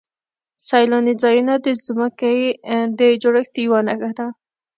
[0.67, 2.35] سیلاني ځایونه د ځمکې
[2.99, 4.27] د جوړښت یوه نښه ده.